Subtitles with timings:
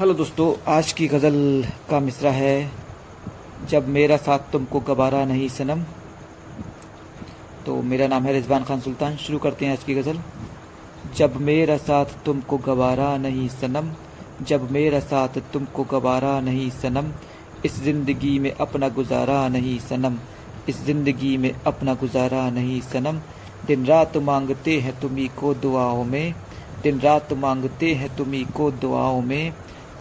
[0.00, 2.70] Hello दोस्तों, आज की गज़ल का मिसरा है।
[3.68, 5.82] जब मेरा साथ तुमको गबारा नहीं, सनम।
[7.66, 10.20] तो मेरा नाम है रिजवान खान सुल्तान। शुरू करते हैं आज की गज़ल।
[11.16, 13.92] जब मेरा साथ तुमको गवारा नहीं, सनम।
[14.44, 17.12] जब मेरा साथ तुमको गवारा नहीं, सनम।
[17.64, 20.18] इस ज़िंदगी में अपना गुजारा नहीं, सनम।
[20.68, 23.20] इस ज़िंदगी में अपना गुजारा नहीं, सनम।
[23.66, 26.34] दिन रात मांगते हैं तुम्ही को दुआओं में।
[26.82, 29.52] दिन रात मांगते हैं तुम्ही को दुआओं में।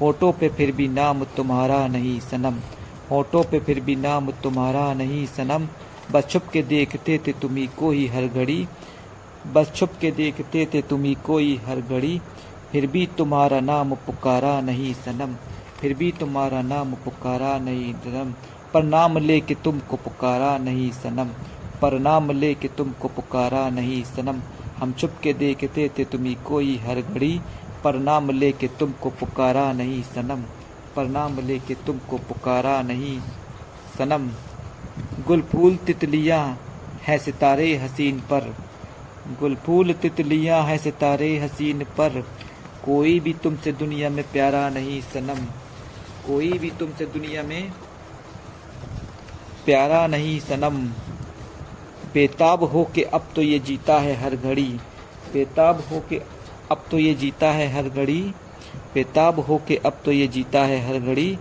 [0.02, 2.60] होठों पे फिर भी नाम तुम्हारा नहीं सनम।
[3.12, 5.68] होठों पे फिर भी नाम तुम्हारा नहीं सनम।
[6.12, 8.68] बस छुप के देखते थे तुम्ही को ही हर घड़ी
[9.48, 12.20] बस छुप के देखते थे तुम्ही को ही हर घड़ी
[12.72, 15.36] फिर भी तुम्हारा नाम पुकारा नहीं सनम।
[15.80, 18.34] फिर भी तुम्हारा नाम पुकारा नहीं सनम।
[18.74, 21.30] पर नाम ले के तुमको पुकारा नहीं सनम।
[21.82, 24.42] पर नाम ले के तुमको पुकारा नहीं सनम।
[24.78, 27.40] हम छुप के देखते थे तुम्ही कोई हर घड़ी
[27.84, 30.44] पर नाम ले के तुमको पुकारा नहीं सनम।
[30.96, 33.20] पर नाम ले के तुमको पुकारा नहीं
[33.98, 34.30] सनम।
[35.28, 36.60] गुल फूल तितलियाँ
[37.04, 38.54] है सितारे हसीन पर।
[39.40, 42.22] गुल फूल तितलियाँ है सितारे हसीन पर।
[42.86, 45.46] कोई भी तुमसे दुनिया में प्यारा नहीं सनम।
[46.28, 47.72] कोई भी तुमसे दुनिया में
[49.66, 50.78] प्यारा नहीं सनम।
[52.14, 54.80] बेताब हो के अब तो ये जीता है हर घड़ी।
[55.34, 56.22] बेताब हो के
[56.72, 58.22] अब तो ये जीता है हर घड़ी।
[58.94, 61.38] बेताब हो के अब तो ये जीता है हर घड़ी।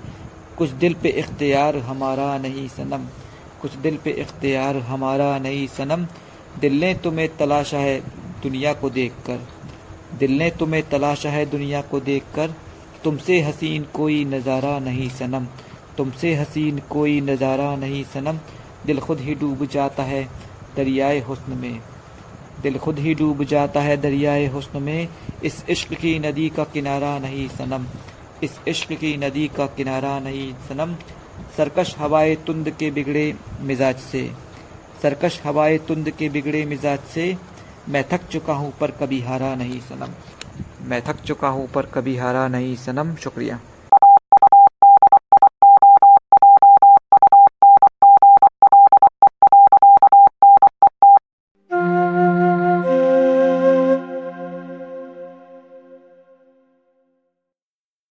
[0.59, 3.07] कुछ दिल पे इख्तियार हमारा नहीं सनम।
[3.63, 6.07] कुछ दिल पे इख्तियार हमारा नहीं सनम।
[6.61, 7.99] दिल ने तुम्हें तलाशा है
[8.43, 9.47] दुनिया को देखकर।
[10.19, 12.55] दिल ने तुम्हें तलाशा है दुनिया को देखकर।
[13.05, 15.47] तुमसे हसीन कोई नज़ारा नहीं सनम।
[15.97, 18.39] तुमसे हसीन कोई नज़ारा नहीं सनम।
[18.87, 20.23] दिल खुद ही डूब जाता है
[20.77, 21.81] दरियाए हुस्न में।
[22.63, 25.09] दिल खुद ही डूब जाता है दरियाए हुस्न में।
[25.45, 27.87] इस इश्क की नदी का किनारा नहीं सनम।
[28.43, 30.95] इस इश्क की नदी का किनारा नहीं सनम।
[31.57, 34.31] सरकश हवाए तुंद के बिगड़े मिजाज से।
[35.03, 37.37] सरकश हवाए तुंद के बिगड़े मिजाज से।
[37.89, 40.15] मैं थक चुका हूँ पर कभी हारा नहीं सनम।
[40.89, 43.61] मैं थक चुका हूँ पर कभी हारा नहीं सनम। शुक्रिया।